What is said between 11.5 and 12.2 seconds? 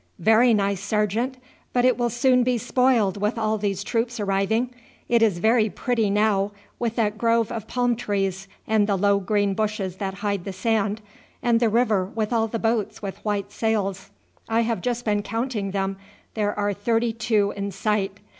the river